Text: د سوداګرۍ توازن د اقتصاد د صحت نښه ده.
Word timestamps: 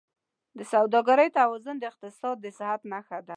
د 0.57 0.59
سوداګرۍ 0.73 1.29
توازن 1.39 1.75
د 1.79 1.83
اقتصاد 1.91 2.35
د 2.41 2.45
صحت 2.57 2.81
نښه 2.91 3.19
ده. 3.27 3.29